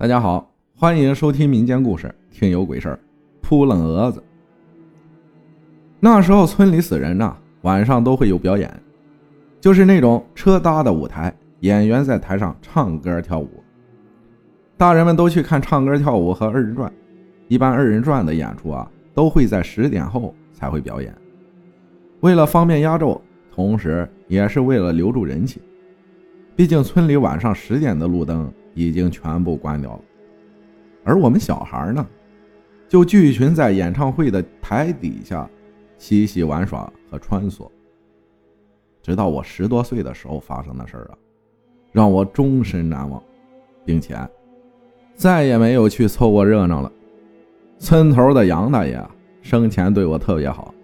[0.00, 2.94] 大家好，欢迎收听民间故事《听有鬼事儿》。
[3.42, 4.24] 扑棱蛾子。
[6.00, 8.82] 那时候村里死人呐，晚上都会有表演，
[9.60, 13.62] 就是那种车搭的舞台，演员在台上唱歌跳舞。
[14.78, 16.90] 大人们都去看唱歌跳舞和二人转。
[17.48, 21.14] 一般二人转的演出啊，都会在十点后才会表演。
[22.20, 23.20] 为了方便压轴，
[23.54, 25.60] 同时也是为了留住人气。
[26.56, 30.00] 毕竟村里晚上十点的路灯已经全部关掉了，
[31.04, 32.06] 而我们小孩呢，
[32.88, 35.48] 就聚群在演唱会的台底下
[35.98, 37.68] 嬉戏玩耍和穿梭。
[39.02, 41.18] 直到我十多岁的时候发生的事儿啊，
[41.92, 43.22] 让我终身难忘，
[43.84, 44.16] 并且
[45.14, 46.92] 再也没有去凑过热闹了。
[47.78, 49.02] 村头的杨大爷
[49.42, 50.74] 生前对我特别好，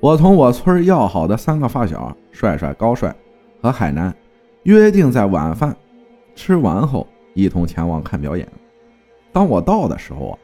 [0.00, 3.14] 我同我村要好的三个发小帅帅、高帅
[3.60, 4.14] 和海南。
[4.62, 5.76] 约定在晚饭
[6.34, 8.46] 吃完后一同前往看表演。
[9.32, 10.38] 当我到的时候啊，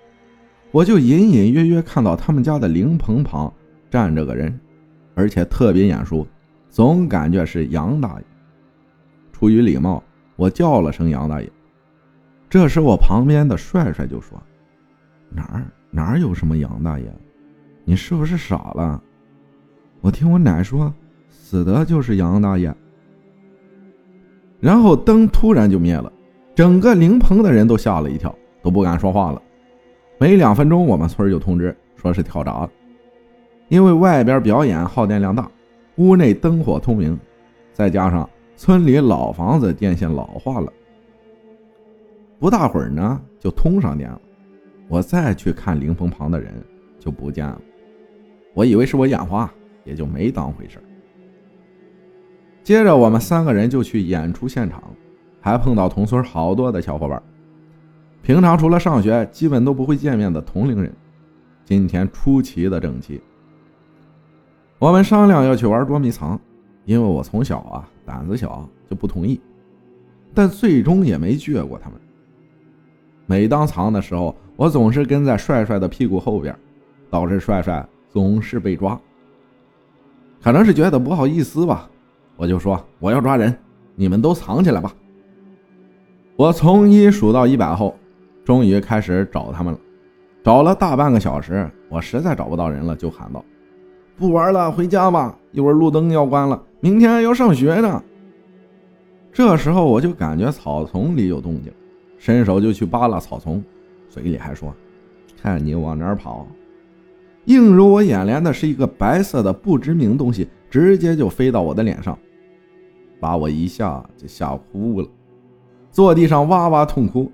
[0.71, 3.53] 我就隐隐约约看到他们家的灵棚旁
[3.91, 4.59] 站着个人，
[5.15, 6.27] 而且特别眼熟，
[6.71, 8.25] 总感觉是杨大爷。
[9.33, 10.03] 出于礼貌，
[10.37, 11.53] 我叫了声杨大爷。
[12.51, 14.43] 这时我旁边的帅帅就说
[15.29, 17.13] ：“哪儿哪儿有什么杨大爷？
[17.85, 19.03] 你是不是傻了？
[20.01, 20.93] 我听我奶说，
[21.29, 22.75] 死的就是杨大爷。”
[24.61, 26.13] 然后灯突然就灭了，
[26.55, 29.41] 整个灵棚的人都吓了一跳，都不敢说话了。
[30.19, 32.71] 没两分钟，我们村就通知说是跳闸了，
[33.69, 35.49] 因为外边表演耗电量大，
[35.97, 37.17] 屋内灯火通明，
[37.73, 40.73] 再加上村里老房子电线老化了，
[42.41, 44.21] 不大会儿呢就通上电了。
[44.89, 46.53] 我再去看灵棚旁的人
[46.99, 47.61] 就不见了，
[48.55, 49.49] 我以为是我眼花，
[49.85, 50.83] 也就没当回事。
[52.63, 54.83] 接着，我们三个人就去演出现场，
[55.41, 57.23] 还碰到同村好多的小伙伴。
[58.23, 60.93] 平常除了上学，基本都不会见面的同龄人，
[61.65, 63.21] 今天出奇的整齐。
[64.79, 66.39] 我们商量要去玩捉迷藏，
[66.85, 69.41] 因为我从小啊胆子小就不同意，
[70.35, 71.99] 但最终也没倔过他们。
[73.25, 76.55] 每当藏的时候，我总是跟在帅帅的屁股后边，
[77.09, 79.01] 导致帅帅总是被抓。
[80.43, 81.91] 可能是觉得不好意思吧。
[82.39, 83.53] 我就说我要抓人，
[83.97, 84.95] 你们都藏起来吧。
[86.37, 87.97] 我从一数到一百后，
[88.45, 89.79] 终于开始找他们了。
[90.45, 93.45] 找了大半个小时，我实在找不到人了，就喊道
[94.17, 95.37] ：“不玩了，回家吧！
[95.51, 98.01] 一会儿路灯要关了，明天要上学呢。”
[99.33, 101.73] 这时候我就感觉草丛里有动静，
[102.19, 103.61] 伸手就去扒拉草丛，
[104.09, 104.73] 嘴里还说
[105.43, 106.47] ：“看你往哪儿跑！”
[107.47, 112.17] 映入我眼帘的是一个白色的不知名东西，直接就飞到我的脸上。
[113.21, 115.09] 把我一下就吓哭了，
[115.91, 117.31] 坐地上哇哇痛哭。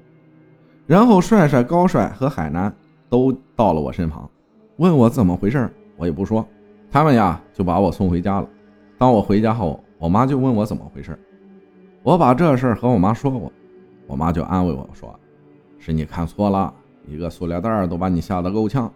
[0.86, 2.74] 然后帅帅、高帅和海南
[3.08, 4.28] 都到了我身旁，
[4.76, 6.46] 问我怎么回事，我也不说。
[6.90, 8.48] 他们呀就把我送回家了。
[8.98, 11.18] 当我回家后，我妈就问我怎么回事，
[12.02, 13.50] 我把这事和我妈说过，
[14.06, 15.18] 我妈就安慰我说
[15.78, 16.72] ：“是你看错了，
[17.06, 18.92] 一个塑料袋都把你吓得够呛。”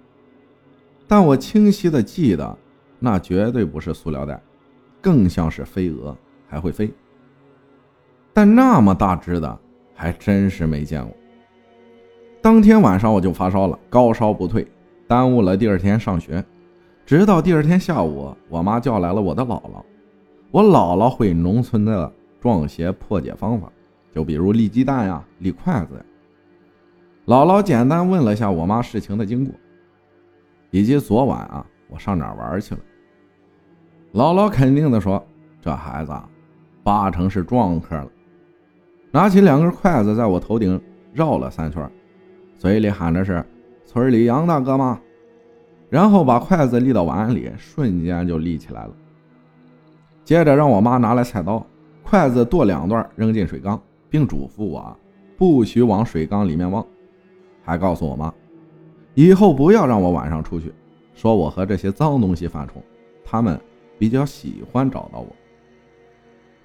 [1.09, 2.56] 但我清晰的记得，
[2.98, 4.41] 那绝对不是塑料袋，
[5.00, 6.15] 更像是飞蛾。
[6.48, 6.91] 还会飞，
[8.32, 9.59] 但那么大只的
[9.94, 11.14] 还真是没见过。
[12.41, 14.66] 当天晚上我就发烧了，高烧不退，
[15.06, 16.42] 耽误了第二天上学。
[17.04, 19.82] 直到第二天下午，我妈叫来了我的姥姥。
[20.50, 22.10] 我姥姥会农村的
[22.41, 23.70] 撞邪破解方法，
[24.15, 26.04] 就比如立鸡蛋呀、立筷子呀。
[27.26, 29.54] 姥姥简单问了下我妈事情的经过，
[30.70, 32.80] 以及昨晚啊我上哪玩去了。
[34.15, 35.22] 姥姥肯定的说
[35.60, 36.12] ：“这孩子。”
[36.88, 38.09] 八成是撞客了，
[39.10, 40.81] 拿起两根筷子在我头顶
[41.12, 41.87] 绕了三圈，
[42.56, 43.44] 嘴里喊着是
[43.84, 44.98] “村里杨大哥吗？”
[45.91, 48.91] 然后把筷子立到碗里，瞬间就立起来了。
[50.25, 51.62] 接着让我妈拿来菜刀，
[52.03, 53.78] 筷子剁两段扔进水缸，
[54.09, 54.97] 并嘱咐我
[55.37, 56.82] 不许往水缸里面望，
[57.62, 58.33] 还告诉我妈
[59.12, 60.72] 以后不要让我晚上出去，
[61.15, 62.83] 说我和这些脏东西犯冲，
[63.22, 63.60] 他们
[63.98, 65.27] 比较喜欢找到我。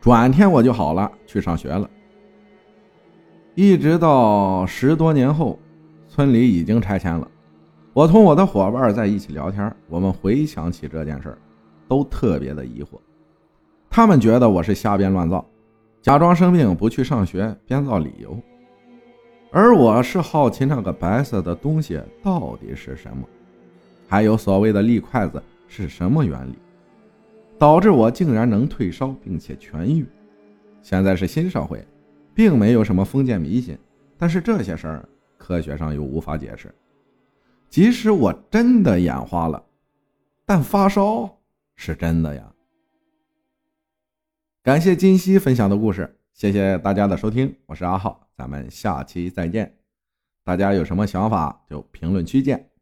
[0.03, 1.89] 转天我就好了，去上学了。
[3.55, 5.57] 一直到十多年后，
[6.09, 7.25] 村里已经拆迁了。
[7.94, 11.38] 我同我的伙伴在一起聊天，我们回想起这件事
[11.88, 13.00] 都特别的疑惑。
[13.89, 15.45] 他们觉得我是瞎编乱造，
[16.01, 18.38] 假装生病不去上学，编造理由。
[19.53, 23.25] 而我是好奇那个白色的东西到底是什么，
[24.09, 26.56] 还有所谓的立筷子是什么原理。
[27.63, 30.06] 导致我竟然能退烧并且痊愈。
[30.81, 31.81] 现在是新社会，
[32.33, 33.77] 并没有什么封建迷信，
[34.18, 35.07] 但是这些事儿
[35.38, 36.75] 科学上又无法解释。
[37.69, 39.63] 即使我真的眼花了，
[40.45, 41.38] 但发烧
[41.77, 42.54] 是真的呀。
[44.62, 49.74] 感谢金熙分享的故事，谢谢大家的收听，我是阿浩，咱们下期再见。
[50.44, 52.72] 大家有什么想法就评论区见。